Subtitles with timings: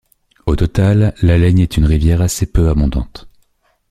[0.47, 3.29] Au total, la Laigne est une rivière assez peu abondante.